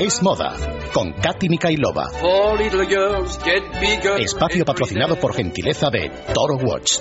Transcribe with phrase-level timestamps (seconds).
[0.00, 0.56] Es moda
[0.92, 2.10] con Katy Mikailova.
[4.18, 6.98] Espacio patrocinado por gentileza de Toro Watch.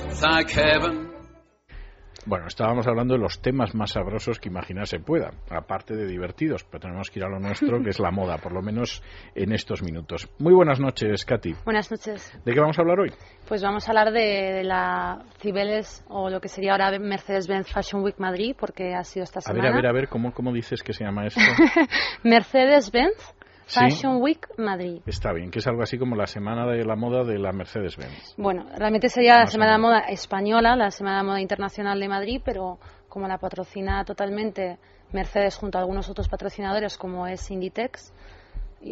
[2.28, 6.82] Bueno, estábamos hablando de los temas más sabrosos que imaginarse pueda, aparte de divertidos, pero
[6.82, 9.02] tenemos que ir a lo nuestro, que es la moda, por lo menos
[9.34, 10.28] en estos minutos.
[10.38, 11.56] Muy buenas noches, Katy.
[11.64, 12.38] Buenas noches.
[12.44, 13.14] ¿De qué vamos a hablar hoy?
[13.48, 18.20] Pues vamos a hablar de, la Cibeles, o lo que sería ahora Mercedes-Benz Fashion Week
[18.20, 19.62] Madrid, porque ha sido esta semana.
[19.62, 21.40] A ver, a ver, a ver, ¿cómo, cómo dices que se llama esto?
[22.24, 23.37] Mercedes-Benz
[23.68, 25.02] Fashion Week Madrid.
[25.06, 28.36] Está bien, que es algo así como la semana de la moda de la Mercedes-Benz.
[28.38, 32.42] Bueno, realmente sería la semana de moda española, la semana de moda internacional de Madrid,
[32.44, 34.78] pero como la patrocina totalmente
[35.12, 38.14] Mercedes junto a algunos otros patrocinadores como es Inditex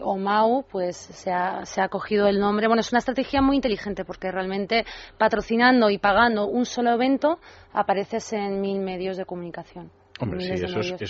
[0.02, 2.68] o Mau, pues se ha, se ha cogido el nombre.
[2.68, 4.86] Bueno, es una estrategia muy inteligente porque realmente
[5.18, 7.40] patrocinando y pagando un solo evento
[7.72, 9.92] apareces en mil medios de comunicación.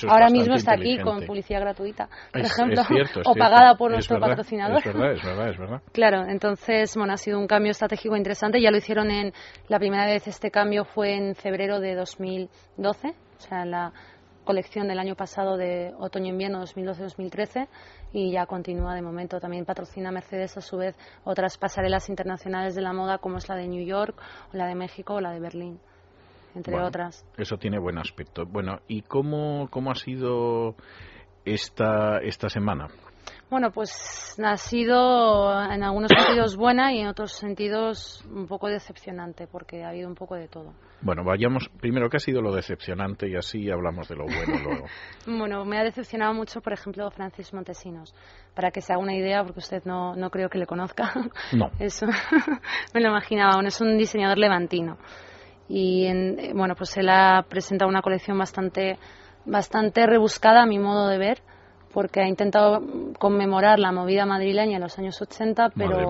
[0.08, 2.82] Ahora mismo está aquí con publicidad gratuita, por ejemplo,
[3.26, 4.80] o pagada por nuestro patrocinador.
[4.80, 5.82] Es verdad, es verdad, es verdad.
[5.92, 8.62] Claro, entonces, bueno, ha sido un cambio estratégico interesante.
[8.62, 9.34] Ya lo hicieron en.
[9.68, 13.94] La primera vez este cambio fue en febrero de 2012, o sea, la
[14.44, 17.68] colección del año pasado de otoño-invierno 2012-2013
[18.14, 19.40] y ya continúa de momento.
[19.40, 23.56] También patrocina Mercedes a su vez otras pasarelas internacionales de la moda como es la
[23.56, 24.16] de New York,
[24.54, 25.80] o la de México o la de Berlín
[26.56, 27.26] entre otras.
[27.38, 28.46] Eso tiene buen aspecto.
[28.46, 30.76] Bueno, ¿y cómo, cómo ha sido
[31.46, 32.88] esta, esta semana?
[33.50, 39.46] Bueno, pues ha sido en algunos sentidos buena y en otros sentidos un poco decepcionante,
[39.48, 40.74] porque ha habido un poco de todo.
[41.02, 43.30] Bueno, vayamos primero, ¿qué ha sido lo decepcionante?
[43.30, 44.86] Y así hablamos de lo bueno luego.
[45.28, 48.16] bueno, me ha decepcionado mucho, por ejemplo, Francis Montesinos.
[48.56, 51.14] Para que se haga una idea, porque usted no, no creo que le conozca.
[51.54, 51.70] No.
[51.80, 52.08] Eso
[52.94, 53.62] me lo imaginaba.
[53.66, 54.98] es un diseñador levantino
[55.68, 58.98] y en, bueno pues él ha presentado una colección bastante
[59.46, 61.42] bastante rebuscada a mi modo de ver
[61.94, 62.82] porque ha intentado
[63.20, 66.10] conmemorar la movida madrileña en los años 80 pero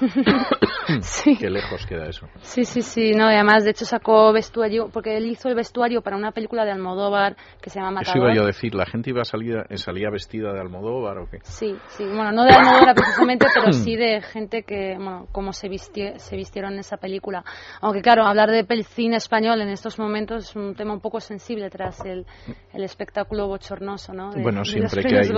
[1.02, 1.36] sí.
[1.36, 2.26] Qué lejos queda eso.
[2.40, 3.12] Sí, sí, sí.
[3.12, 6.72] No, además, de hecho, sacó vestuario, porque él hizo el vestuario para una película de
[6.72, 8.16] Almodóvar que se llama Matador.
[8.16, 11.28] Eso iba yo a decir, ¿la gente iba a salir, salía vestida de Almodóvar o
[11.30, 11.38] qué?
[11.42, 12.04] Sí, sí.
[12.04, 15.68] Bueno, no de Almodóvar precisamente, pero sí de gente que, bueno, como se,
[16.16, 17.44] se vistieron en esa película.
[17.80, 21.70] Aunque, claro, hablar de cine español en estos momentos es un tema un poco sensible
[21.70, 22.26] tras el,
[22.72, 24.30] el espectáculo bochornoso, ¿no?
[24.32, 25.28] bueno, siempre que hay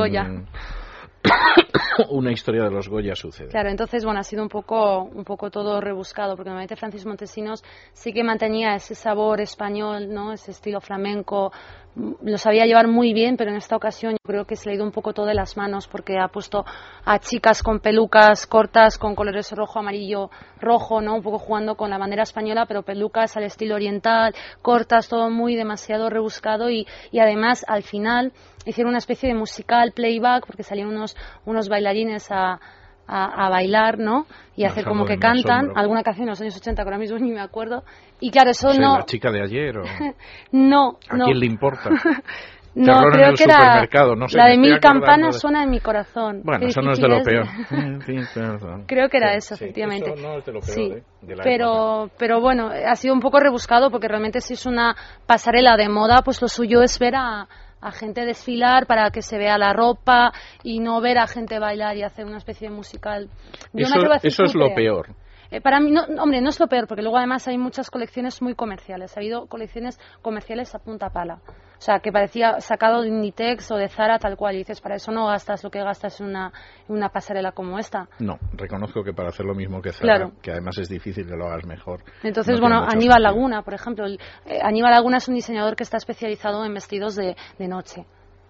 [2.11, 3.49] una historia de los Goya sucede.
[3.49, 7.63] Claro, entonces, bueno, ha sido un poco, un poco todo rebuscado, porque normalmente Francis Montesinos
[7.93, 10.33] sí que mantenía ese sabor español, ¿no?
[10.33, 11.53] Ese estilo flamenco,
[11.95, 14.77] lo sabía llevar muy bien, pero en esta ocasión yo creo que se le ha
[14.77, 16.65] ido un poco todo de las manos porque ha puesto
[17.05, 21.17] a chicas con pelucas cortas, con colores rojo, amarillo, rojo, ¿no?
[21.17, 25.55] Un poco jugando con la bandera española, pero pelucas al estilo oriental, cortas, todo muy
[25.55, 28.33] demasiado rebuscado y, y además al final
[28.67, 32.61] hicieron una especie de musical playback porque salían unos, unos bailarines a,
[33.07, 34.27] a, bailar, ¿no?
[34.57, 37.33] Y hacer como que cantan alguna canción de los años 80 que ahora mismo ni
[37.33, 37.85] me acuerdo.
[38.21, 38.99] Y claro, eso no...
[38.99, 39.83] ¿La chica de ayer o...?
[40.53, 41.25] no, ¿A no.
[41.27, 41.91] quién le importa?
[42.75, 43.87] no, creo que era
[44.33, 46.43] la de mil campanas suena en mi corazón.
[46.45, 47.47] Bueno, eso no es de lo peor.
[48.87, 50.13] creo que era eso, efectivamente.
[50.13, 50.93] Eso no es de lo peor, sí.
[50.97, 51.03] ¿eh?
[51.23, 54.97] de la pero, pero bueno, ha sido un poco rebuscado porque realmente si es una
[55.27, 57.49] pasarela de moda, pues lo suyo es ver a
[57.83, 60.33] a gente desfilar para que se vea la ropa
[60.63, 63.29] y no ver a gente bailar y hacer una especie de musical.
[63.75, 65.09] eso, es lo peor.
[65.51, 68.41] Eh, para mí, no, hombre, no es lo peor, porque luego además hay muchas colecciones
[68.41, 69.15] muy comerciales.
[69.17, 71.41] Ha habido colecciones comerciales a punta pala.
[71.83, 74.55] O sea, que parecía sacado de Inditex o de Zara tal cual.
[74.55, 76.53] Y dices, para eso no gastas lo que gastas en una,
[76.87, 78.09] una pasarela como esta.
[78.21, 81.49] No, reconozco que para hacer lo mismo que Zara, que además es difícil que lo
[81.49, 82.05] hagas mejor.
[82.23, 84.07] Entonces, bueno, Aníbal Laguna, por ejemplo.
[84.07, 88.07] Eh, Aníbal Laguna es un diseñador que está especializado en vestidos de, de noche.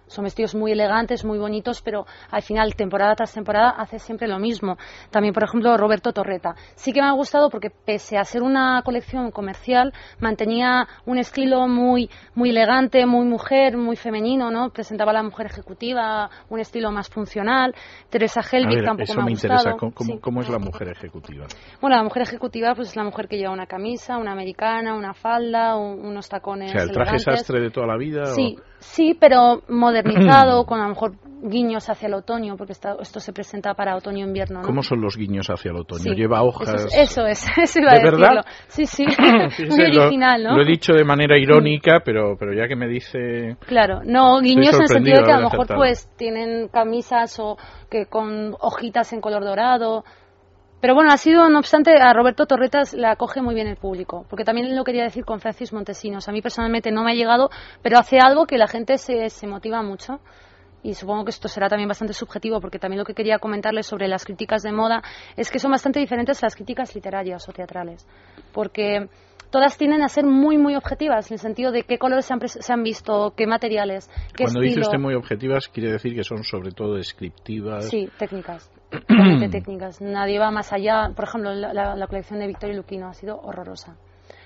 [0.07, 4.39] Son vestidos muy elegantes, muy bonitos, pero al final, temporada tras temporada, hace siempre lo
[4.39, 4.77] mismo.
[5.09, 6.55] También, por ejemplo, Roberto Torreta.
[6.75, 11.67] Sí que me ha gustado porque, pese a ser una colección comercial, mantenía un estilo
[11.67, 14.69] muy, muy elegante, muy mujer, muy femenino, ¿no?
[14.69, 17.73] Presentaba a la mujer ejecutiva, un estilo más funcional.
[18.09, 19.75] Teresa Helbig tampoco eso me, ha interesa.
[20.21, 21.45] ¿Cómo, es la mujer ejecutiva?
[21.81, 25.13] Bueno, la mujer ejecutiva pues es la mujer que lleva una camisa, una americana, una
[25.13, 26.71] falda, unos tacones.
[26.71, 28.25] O sea, el traje sastre de toda la vida.
[28.25, 31.13] Sí, sí, pero modernizado, con a lo mejor
[31.43, 34.61] guiños hacia el otoño, porque esto se presenta para otoño-invierno.
[34.61, 34.65] ¿no?
[34.65, 36.13] ¿Cómo son los guiños hacia el otoño?
[36.13, 36.85] ¿Lleva hojas?
[36.95, 38.19] Eso es, eso, iba a decirlo.
[38.19, 38.45] verdad?
[38.67, 39.05] Sí, sí,
[39.69, 40.55] muy original, ¿no?
[40.55, 43.57] Lo he dicho de manera irónica, pero, pero ya que me dice...
[43.67, 47.57] Claro, no, guiños en el sentido de que a lo mejor pues tienen camisas o
[47.89, 50.03] que con hojitas en color dorado
[50.83, 54.25] Pero bueno, ha sido, no obstante, a Roberto Torretas le acoge muy bien el público,
[54.29, 56.27] porque también lo quería decir con Francis Montesinos.
[56.27, 57.49] A mí personalmente no me ha llegado,
[57.81, 60.19] pero hace algo que la gente se, se motiva mucho
[60.83, 64.09] y supongo que esto será también bastante subjetivo porque también lo que quería comentarles sobre
[64.09, 65.01] las críticas de moda
[65.37, 68.05] es que son bastante diferentes a las críticas literarias o teatrales
[68.51, 69.07] porque
[69.53, 72.39] todas tienden a ser muy, muy objetivas, en el sentido de qué colores se han,
[72.47, 74.63] se han visto, qué materiales, qué Cuando estilo.
[74.63, 77.87] dice usted muy objetivas, quiere decir que son sobre todo descriptivas.
[77.87, 78.71] Sí, técnicas.
[79.51, 80.01] técnicas.
[80.01, 81.11] Nadie va más allá.
[81.15, 83.95] Por ejemplo, la, la, la colección de Victoria Luquino ha sido horrorosa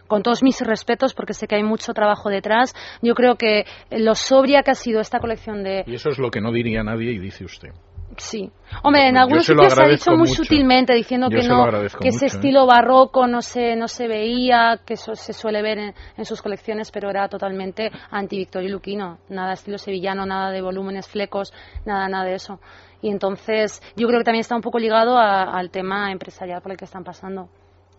[0.08, 4.16] con todos mis respetos, porque sé que hay mucho trabajo detrás, yo creo que lo
[4.16, 5.84] sobria que ha sido esta colección de...
[5.86, 7.72] Y eso es lo que no diría nadie y dice usted.
[8.18, 8.52] Sí.
[8.84, 10.44] Hombre, en algunos sitios se ha dicho muy mucho.
[10.44, 11.66] sutilmente, diciendo Yo que no,
[12.00, 12.28] que ese mucho, ¿eh?
[12.28, 16.42] estilo barroco no se, no se veía, que eso se suele ver en, en sus
[16.42, 19.20] colecciones, pero era totalmente anti-Victorio Luquino.
[19.30, 21.54] Nada estilo sevillano, nada de volúmenes, flecos,
[21.86, 22.60] nada, nada de eso.
[23.02, 26.72] Y entonces, yo creo que también está un poco ligado a- al tema empresarial por
[26.72, 27.48] el que están pasando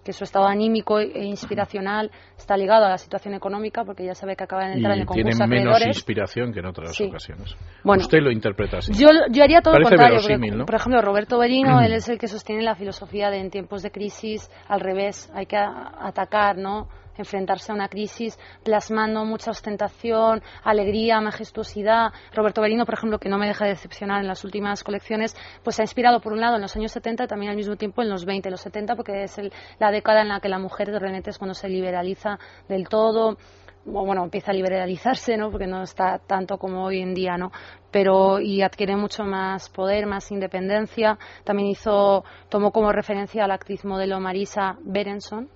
[0.08, 4.36] que su estado anímico e inspiracional está ligado a la situación económica, porque ya sabe
[4.36, 5.96] que acaba de entrar en el concurso tienen menos acreedores.
[5.98, 7.04] inspiración que en otras Sí.
[7.04, 7.54] ocasiones.
[7.84, 8.00] Bueno.
[8.00, 8.94] usted lo interpreta así.
[8.94, 10.16] Yo, yo haría todo Parece lo contrario.
[10.16, 10.64] porque, verosímil, ¿no?
[10.64, 13.90] Por ejemplo, Roberto Berino, él es el que sostiene la filosofía de en tiempos de
[13.90, 16.88] crisis, al revés, hay que atacar, ¿no?
[17.18, 22.12] Enfrentarse a una crisis plasmando mucha ostentación, alegría, majestuosidad.
[22.34, 25.76] Roberto Berino, por ejemplo, que no me deja de decepcionar en las últimas colecciones, pues
[25.76, 28.02] se ha inspirado por un lado en los años 70 y también al mismo tiempo
[28.02, 30.88] en los 20, los 70, porque es el- la década en la que la mujer
[30.88, 32.38] realmente es cuando se liberaliza
[32.68, 33.36] del todo
[33.84, 35.50] bueno, empieza a liberalizarse, ¿no?
[35.50, 37.50] Porque no está tanto como hoy en día, ¿no?
[37.90, 41.18] Pero y adquiere mucho más poder, más independencia.
[41.44, 45.48] También hizo, tomó como referencia a la actriz modelo Marisa Berenson.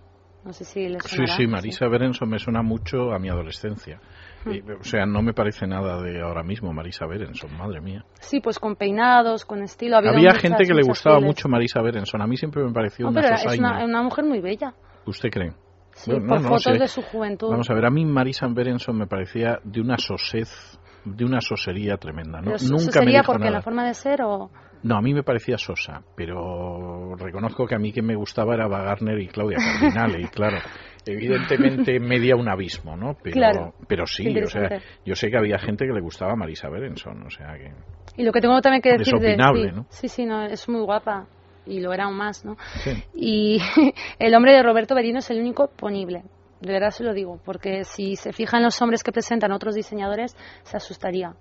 [0.45, 4.01] No sé si les Sí, sí, Marisa Berenson me suena mucho a mi adolescencia.
[4.45, 8.05] Y, o sea, no me parece nada de ahora mismo Marisa Berenson, madre mía.
[8.19, 9.97] Sí, pues con peinados, con estilo.
[9.97, 12.23] Ha Había muchas- gente que le gustaba mucho Marisa Berenson.
[12.23, 14.75] A mí siempre me pareció No, una pero es una, una mujer muy bella.
[15.07, 15.53] ¿Usted cree?
[15.95, 16.79] Sí, Bueno, por no, no fotos sé.
[16.79, 17.51] de su juventud.
[17.51, 20.49] Vamos a ver, a mí Marisa Berenson me parecía de una sosez,
[21.05, 22.41] de una sosería tremenda.
[22.41, 22.47] ¿no?
[22.53, 23.59] Pero Nunca eso me dijo porque nada.
[23.59, 24.51] la forma de ser o...
[24.83, 28.67] No, a mí me parecía sosa, pero reconozco que a mí que me gustaba era
[28.67, 30.59] Wagner y Claudia Cardinale, y claro,
[31.07, 33.17] evidentemente media un abismo, ¿no?
[33.23, 33.75] Pero, Claro.
[33.87, 37.31] pero sí, o sea, yo sé que había gente que le gustaba Marisa Berenson, o
[37.31, 37.73] sea que...
[38.17, 39.29] Y lo que tengo también que Es decir de...
[39.33, 39.87] opinable, sí, ¿no?
[39.89, 41.27] sí, sí, no, es muy guapa.
[41.65, 42.57] Y lo era aún más, ¿no?
[42.83, 42.91] Sí.
[43.15, 43.59] Y
[44.19, 46.25] el hombre de Roberto Berino es el único ponible.
[46.61, 50.37] De verdad se lo digo, porque si se fijan los hombres que presentan otros diseñadores,
[50.65, 51.35] se asustaría.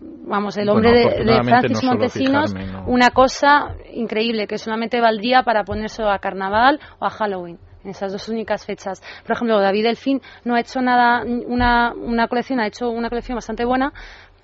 [0.00, 2.84] Vamos, el hombre Bueno, de, Francis no Montesinos, fijarme, no.
[2.86, 8.12] una cosa increíble, que solamente valdría para ponerse a carnaval o a Halloween, en esas
[8.12, 9.02] dos únicas fechas.
[9.26, 13.36] Por ejemplo, David Delfín no ha hecho nada, una, una colección, ha hecho una colección
[13.36, 13.92] bastante buena,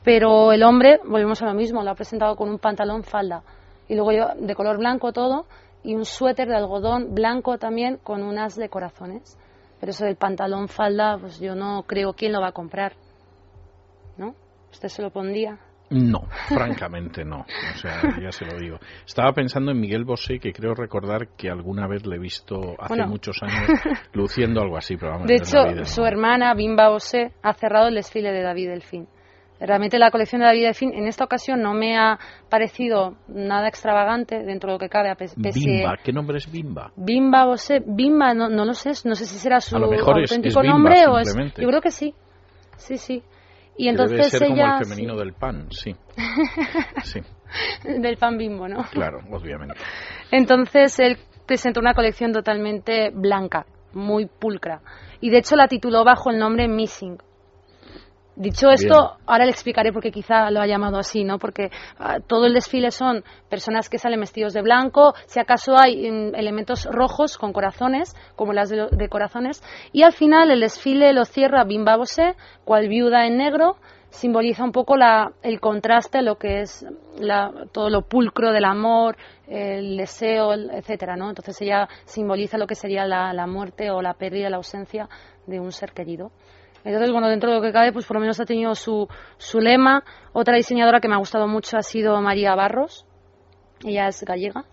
[0.05, 3.43] pero el hombre, volvemos a lo mismo, lo ha presentado con un pantalón falda
[3.89, 5.47] y luego lleva de color blanco todo
[5.83, 9.39] y un suéter de algodón blanco también con unas de corazones.
[9.79, 12.95] Pero eso del pantalón falda, pues yo no creo quién lo va a comprar.
[14.17, 14.35] ¿No?
[14.77, 15.59] ¿Usted se lo pondría?
[15.89, 17.39] No, francamente no.
[17.41, 18.79] O sea, ya se lo digo.
[19.07, 22.89] Estaba pensando en Miguel Bosé, que creo recordar que alguna vez le he visto hace
[22.89, 23.09] Bueno.
[23.09, 23.71] muchos años
[24.13, 26.07] luciendo algo así, pero vamos, De hecho, vida, su no.
[26.09, 29.09] hermana Bimba Bosé ha cerrado el desfile de David Delfín.
[29.59, 32.19] Realmente la colección de David Delfín en esta ocasión no me ha
[32.51, 36.93] parecido nada extravagante dentro de lo que cabe, a Bimba, ¿qué nombre es Bimba?
[36.97, 40.19] Bimba Bosé, Bimba, no, no lo sé, no sé si será su A lo mejor
[40.19, 41.35] auténtico es Bimba, nombre o es.
[41.57, 42.15] Yo creo que sí,
[42.77, 43.23] sí, sí.
[43.79, 44.79] Y entonces debe ser como ella.
[44.79, 45.95] el femenino del pan, sí.
[47.03, 47.21] Sí, sí,
[47.85, 48.85] del pan bimbo, ¿no?
[48.91, 49.77] claro, obviamente.
[50.31, 54.81] Entonces él presentó una colección totalmente blanca, muy pulcra.
[55.21, 57.19] Y de hecho la tituló bajo el nombre Missing.
[58.37, 59.23] Dicho esto, Bien.
[59.27, 61.39] ahora le explicaré por qué quizá lo ha llamado así, ¿no?
[61.39, 66.11] Porque ah, todo el desfile son personas que salen vestidos de blanco, si acaso hay
[66.11, 71.15] mm, elementos rojos con corazones, como las de, de corazones, y al final el desfile
[71.15, 72.35] lo cierra Bimba Bosé,
[72.67, 73.77] cual viuda en negro,
[74.11, 76.85] simboliza un poco la, el contraste a lo que es
[77.19, 79.17] la- todo lo pulcro del amor,
[79.49, 81.31] el deseo, etcétera, ¿no?
[81.31, 85.09] Entonces ella simboliza lo que sería la, la muerte o la pérdida, la ausencia
[85.47, 86.33] de un ser querido.
[86.87, 89.59] Entonces, bueno, dentro de lo que cabe, pues por lo menos ha tenido su, su
[89.59, 90.05] lema.
[90.33, 93.05] Otra diseñadora que me ha gustado mucho ha sido María Barros.
[93.85, 94.65] Ella es gallega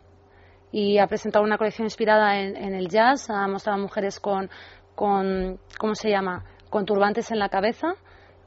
[0.71, 3.31] y ha presentado una colección inspirada en, en el jazz.
[3.31, 4.51] Ha mostrado a mujeres con,
[4.93, 6.45] con, ¿cómo se llama?
[6.69, 7.95] Con turbantes en la cabeza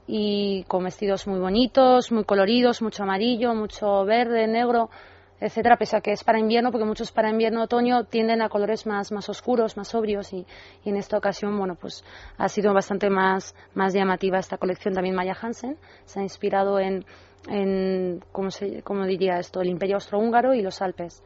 [0.07, 4.89] y con vestidos muy bonitos, muy coloridos, mucho amarillo, mucho verde, negro,
[5.39, 8.87] etcétera, pese a que es para invierno, porque muchos para invierno otoño tienden a colores
[8.87, 10.45] más, más oscuros, más sobrios, y,
[10.83, 12.03] en esta ocasión, bueno, pues
[12.37, 14.93] ha sido bastante más, llamativa esta colección.
[14.93, 17.05] También Maya Hansen se ha inspirado en,
[17.49, 21.23] en ¿cómo, se, ¿cómo diría esto?, el Imperio Austrohúngaro y los Alpes.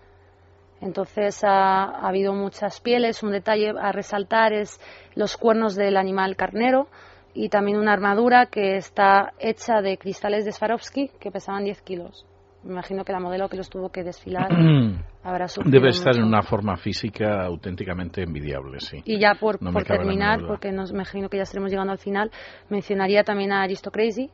[0.82, 3.24] Entonces ha, ha, habido muchas pieles.
[3.24, 4.80] Un detalle a resaltar es
[5.16, 6.88] los cuernos del animal carnero
[7.34, 12.26] y también una armadura que está hecha de cristales de Swarovski que pesaban 10 kilos.
[12.64, 14.50] Me imagino que la modelo que los tuvo que desfilar
[15.24, 19.02] habrá Debe estar en una forma física auténticamente envidiable, sí.
[19.06, 22.32] Y ya por, por terminar, porque nos, me imagino que ya estaremos llegando al final,
[22.70, 24.30] mencionaría también a Aristocrazy,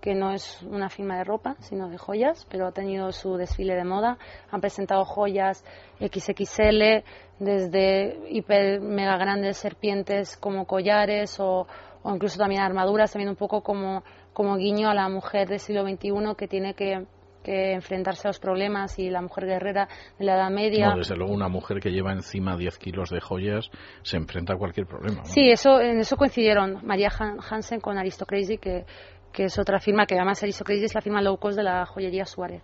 [0.00, 3.74] que no es una firma de ropa, sino de joyas, pero ha tenido su desfile
[3.74, 4.18] de moda.
[4.50, 5.64] Han presentado joyas
[6.00, 7.04] XXL,
[7.38, 11.66] desde hiper mega grandes serpientes como collares o,
[12.02, 15.82] o incluso también armaduras, también un poco como, como guiño a la mujer del siglo
[15.82, 17.06] XXI que tiene que
[17.42, 20.90] que enfrentarse a los problemas y la mujer guerrera de la Edad Media.
[20.90, 23.70] No, desde luego una mujer que lleva encima 10 kilos de joyas
[24.02, 25.24] se enfrenta a cualquier problema.
[25.24, 28.84] Sí, eso, en eso coincidieron María Hansen con Aristocrazy, que,
[29.32, 32.26] que es otra firma, que además Aristocrazy es la firma low cost de la joyería
[32.26, 32.62] Suárez.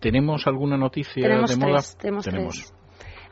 [0.00, 1.80] ¿Tenemos alguna noticia de moda?
[1.98, 2.74] Tenemos, tenemos.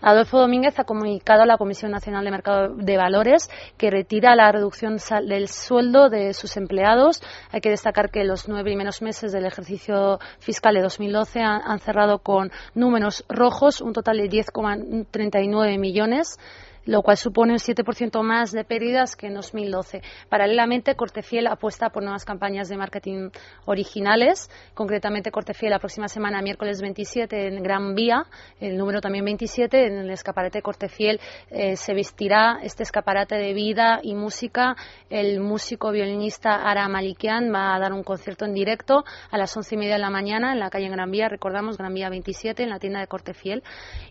[0.02, 4.50] Adolfo Domínguez ha comunicado a la Comisión Nacional de Mercado de Valores que retira la
[4.50, 7.22] reducción del sueldo de sus empleados.
[7.52, 11.78] Hay que destacar que los nueve primeros meses del ejercicio fiscal de 2012 han, han
[11.78, 16.36] cerrado con números rojos, un total de 10,39 millones
[16.84, 20.02] lo cual supone un 7% más de pérdidas que en 2012.
[20.28, 23.30] Paralelamente, Cortefiel apuesta por nuevas campañas de marketing
[23.66, 24.50] originales.
[24.74, 28.24] Concretamente, Cortefiel la próxima semana, miércoles 27, en Gran Vía,
[28.60, 31.20] el número también 27, en el escaparate Cortefiel
[31.50, 34.76] eh, se vestirá este escaparate de vida y música.
[35.10, 39.74] El músico violinista Ara Malikian va a dar un concierto en directo a las once
[39.74, 42.70] y media de la mañana en la calle Gran Vía, recordamos, Gran Vía 27, en
[42.70, 43.62] la tienda de Cortefiel.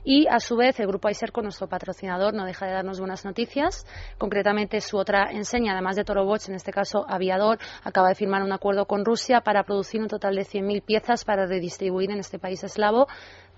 [0.03, 3.85] Y a su vez, el grupo Aiserco, nuestro patrocinador, no deja de darnos buenas noticias.
[4.17, 8.43] Concretamente, su otra enseña, además de Toro Watch, en este caso Aviador, acaba de firmar
[8.43, 12.39] un acuerdo con Rusia para producir un total de 100.000 piezas para redistribuir en este
[12.39, 13.07] país eslavo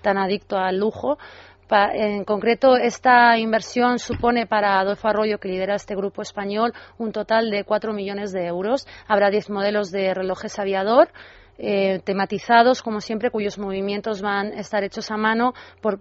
[0.02, 1.18] tan adicto al lujo.
[1.72, 7.50] En concreto, esta inversión supone para Adolfo Arroyo, que lidera este grupo español, un total
[7.50, 8.86] de 4 millones de euros.
[9.08, 11.10] Habrá 10 modelos de relojes aviador.
[11.58, 16.00] Eh, tematizados, como siempre, cuyos movimientos van a estar hechos a mano por,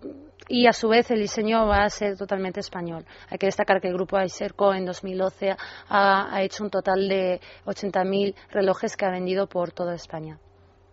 [0.49, 3.04] y a su vez el diseño va a ser totalmente español.
[3.28, 5.56] Hay que destacar que el grupo Aiserco en 2012
[5.88, 10.38] ha, ha hecho un total de 80.000 relojes que ha vendido por toda España.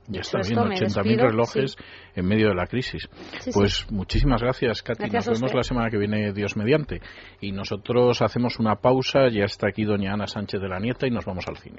[0.10, 1.76] Ya está bien, 80.000 relojes
[2.16, 3.08] en medio de la crisis.
[3.54, 5.08] pues muchísimas gracias, Katy.
[5.08, 7.00] Nos vemos la semana que viene, Dios mediante.
[7.42, 9.30] Y nosotros hacemos una pausa.
[9.30, 11.78] Ya está aquí doña Ana Sánchez de la Nieta y nos vamos al cine.